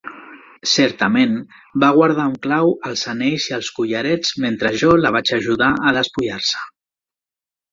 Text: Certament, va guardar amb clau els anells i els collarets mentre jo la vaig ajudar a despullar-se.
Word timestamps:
Certament, 0.69 1.35
va 1.83 1.89
guardar 1.97 2.23
amb 2.29 2.39
clau 2.47 2.73
els 2.91 3.03
anells 3.13 3.45
i 3.51 3.55
els 3.59 3.69
collarets 3.81 4.33
mentre 4.47 4.73
jo 4.85 4.97
la 5.05 5.13
vaig 5.19 5.33
ajudar 5.41 5.71
a 5.77 5.95
despullar-se. 5.99 6.67